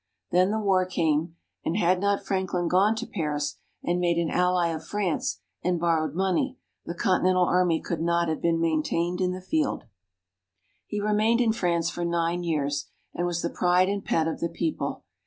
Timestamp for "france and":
4.83-5.79